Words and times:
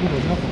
Va 0.00 0.20
bien 0.20 0.36
pour 0.36 0.43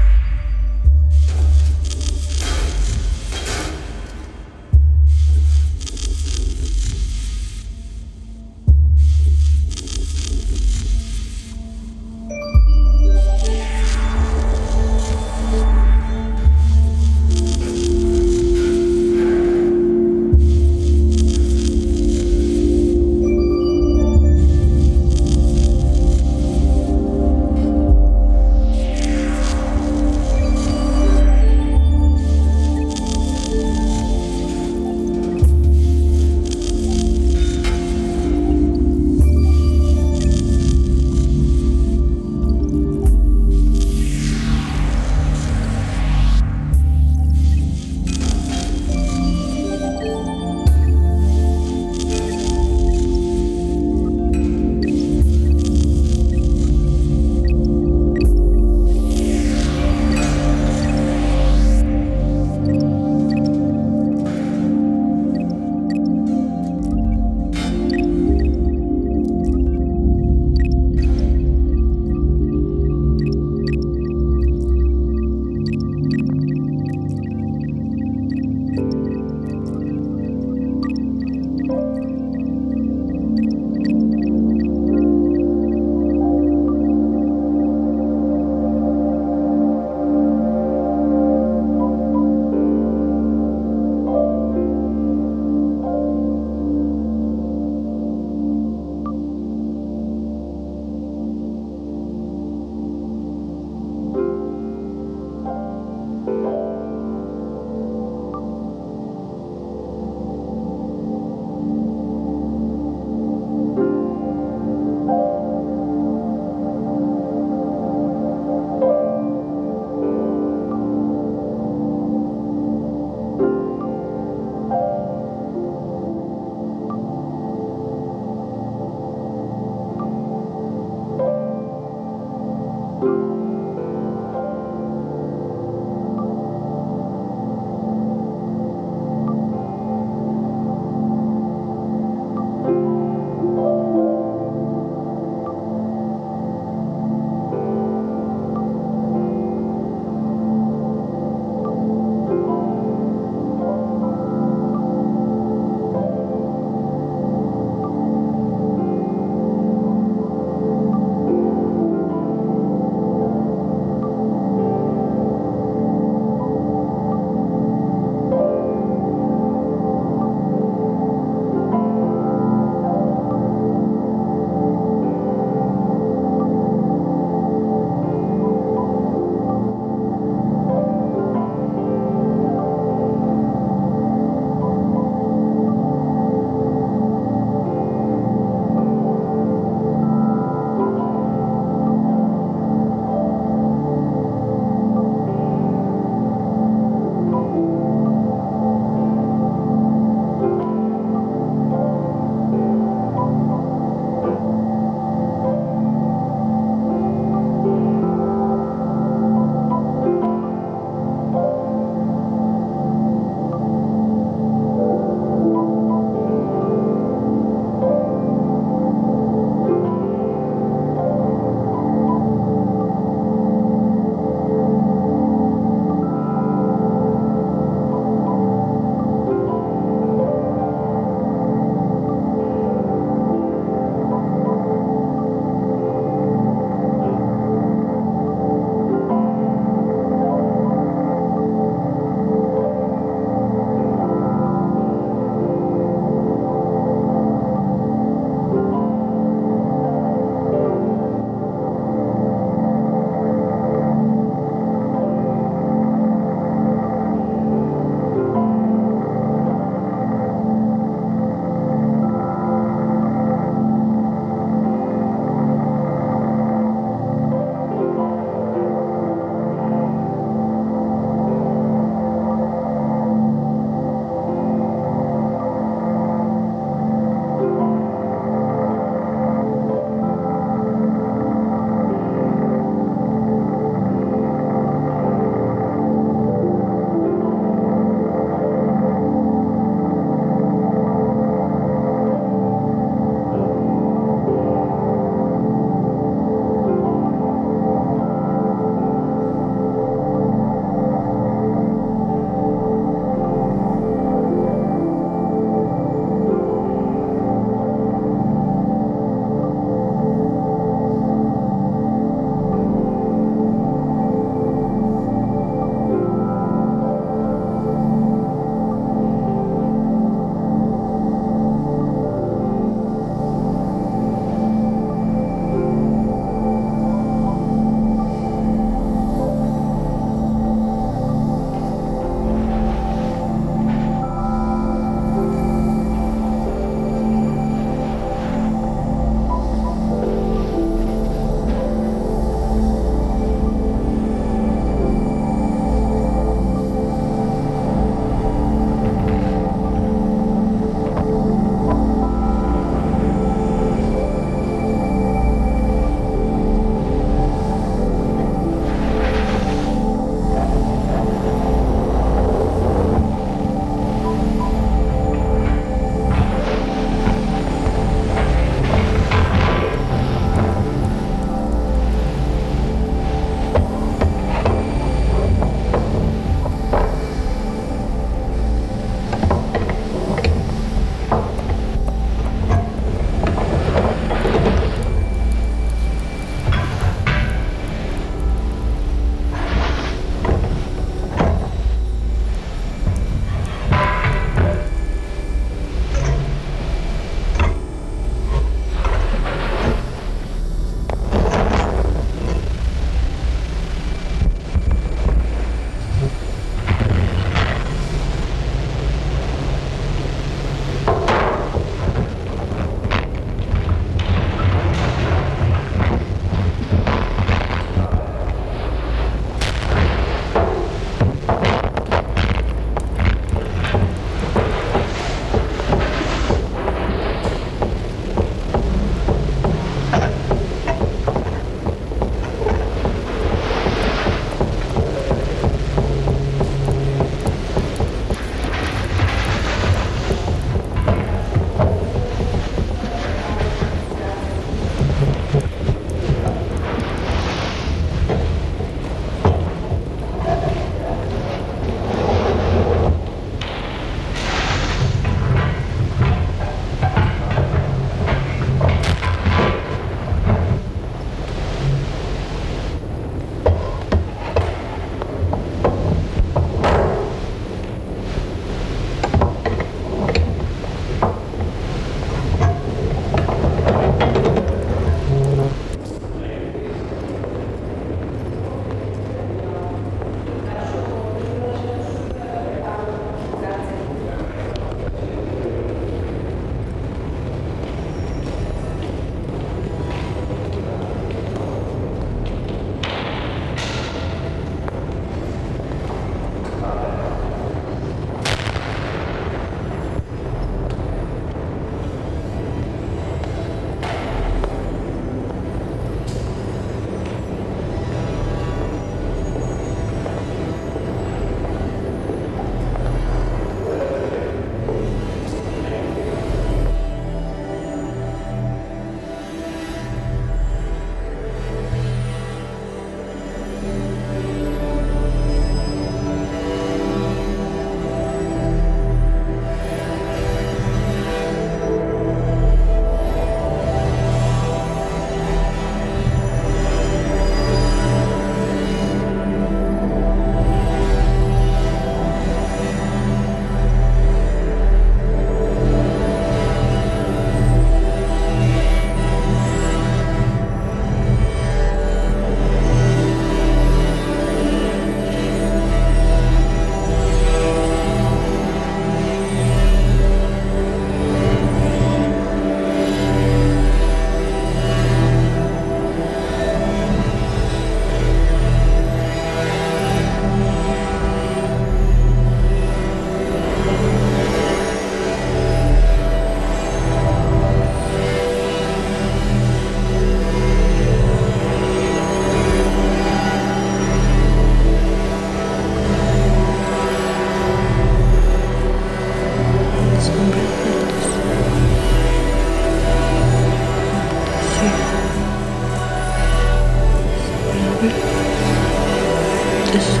dessus 599.76 600.00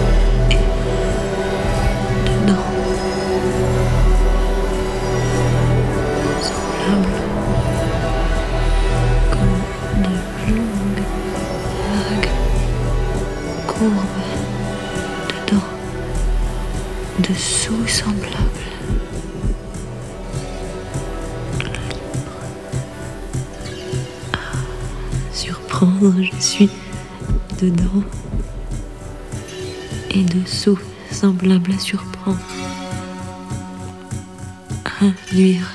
et 0.50 0.56
dedans. 2.30 2.62
Semblable 6.40 7.16
comme 9.30 10.02
de 10.02 10.14
longues 10.54 11.06
vagues 11.92 12.30
courbes 13.66 14.20
dedans, 15.46 15.68
dessous 17.18 17.86
semblable. 17.86 18.64
Ah, 24.32 24.38
surprendre, 25.32 26.12
je 26.22 26.40
suis 26.40 26.70
dedans 27.60 28.02
semblable 31.16 31.72
à 31.72 31.78
surprendre, 31.78 32.38
à 34.84 35.34
nuire. 35.34 35.66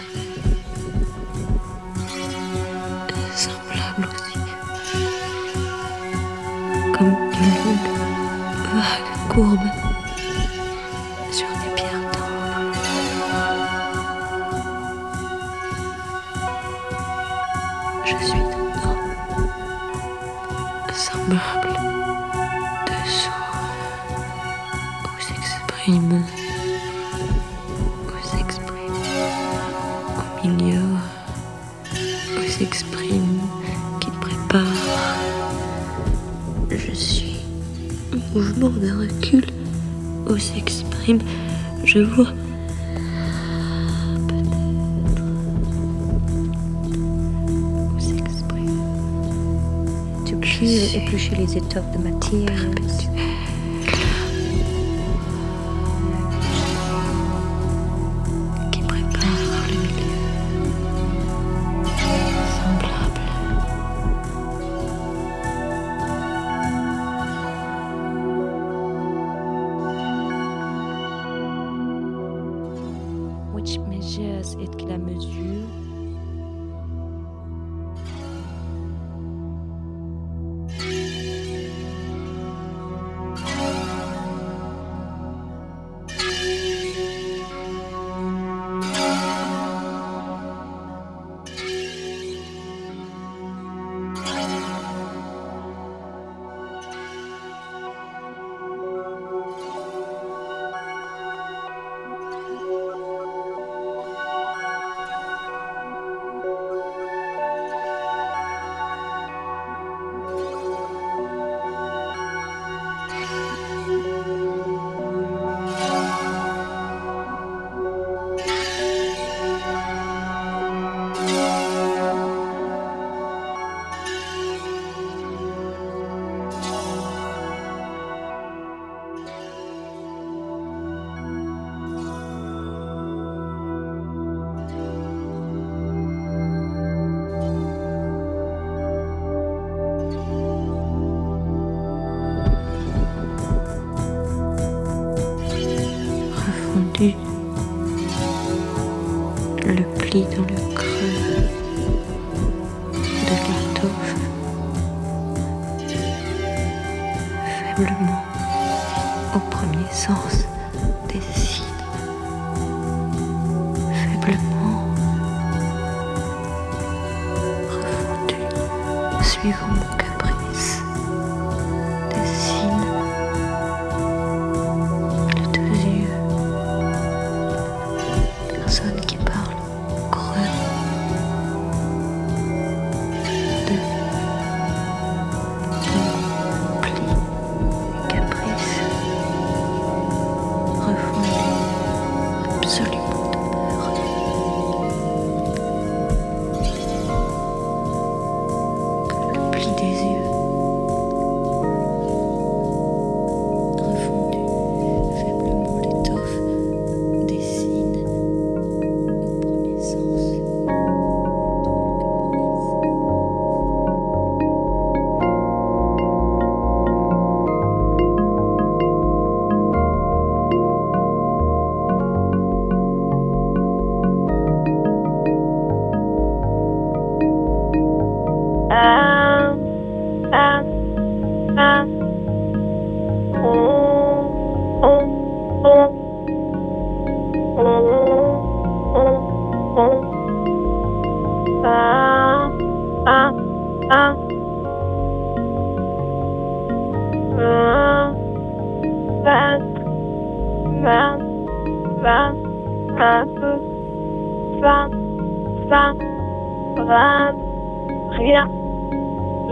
rien. 258.22 258.48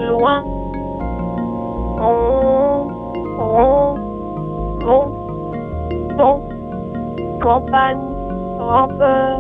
Loin. 0.08 0.44
Rond, 2.00 2.88
rond, 3.38 3.96
bon, 4.86 5.06
bon. 6.18 6.36
Campagne, 7.42 8.06
rampeur. 8.60 9.40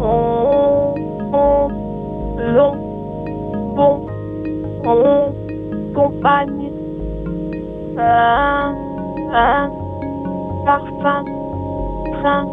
Rond, 0.00 0.94
rond, 1.32 1.68
long, 2.56 2.76
bon. 3.76 4.06
Rond, 4.84 5.32
compagne. 5.94 6.70
Un, 7.98 8.74
un, 9.32 9.70
parfum, 10.64 11.24
train, 12.20 12.46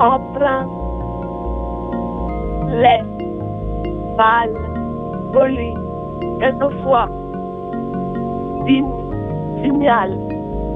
en 0.00 0.18
plein. 0.34 0.66
Les 2.82 3.02
balles 4.16 4.67
volé, 5.38 5.72
quelquefois, 6.40 7.08
digne, 8.66 8.98
signal, 9.62 10.10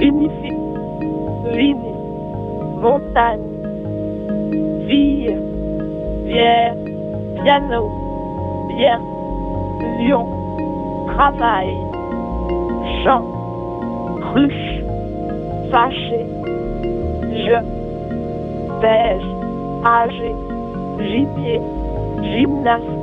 unifié, 0.00 0.56
ligne, 1.52 1.94
montagne, 2.80 3.48
ville, 4.86 5.42
bière, 6.26 6.76
piano, 7.42 7.90
bien, 8.68 9.00
lion, 9.98 10.26
travail, 11.14 11.74
chant, 13.02 13.24
cruche, 14.20 14.74
fâché, 15.72 16.24
je, 17.44 17.58
beige, 18.80 19.28
âgé, 19.84 20.34
gibier, 21.00 21.60
gymnaste, 22.22 22.98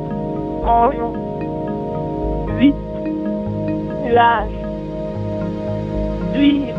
huit, 0.64 1.19
nuage, 4.10 4.50
suivre, 6.34 6.78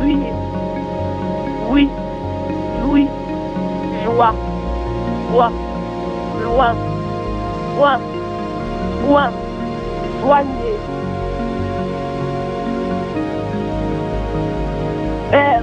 suivre, 0.00 0.36
oui, 1.70 1.88
Louis, 2.82 3.08
joie, 4.04 4.34
joie, 5.30 5.52
loin, 6.42 6.74
loin, 7.76 7.98
loin, 9.06 9.30
soigner. 10.22 10.78
Père, 15.30 15.62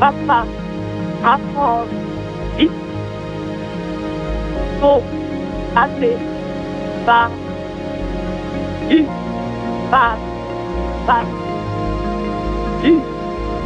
papa, 0.00 0.44
apprendre, 1.24 1.86
vite, 2.56 2.70
faux, 4.80 5.02
assez, 5.76 6.16
pas, 7.04 7.28
du, 8.88 9.04
pas, 9.90 10.16
du, 12.82 12.98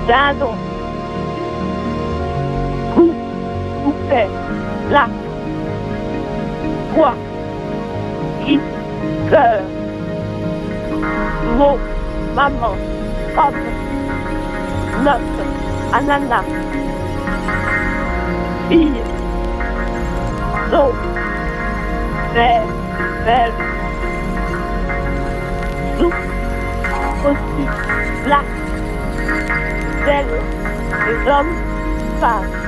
dindon, 0.08 0.54
coup, 2.94 3.12
coupé, 3.84 4.26
là, 4.90 5.06
quoi, 6.94 7.14
qui, 8.44 8.58
cœur, 9.30 9.62
mot, 11.56 11.78
maman, 12.34 12.74
homme, 13.36 13.62
note, 15.04 15.38
ananas, 15.92 16.44
fille, 18.68 19.02
saut, 20.70 20.94
verre, 22.34 22.66
verre, 23.24 23.52
Pussy, 27.22 27.64
Black, 28.24 28.46
Bell, 30.04 30.26
Rum, 31.24 31.46
Fast. 32.18 32.61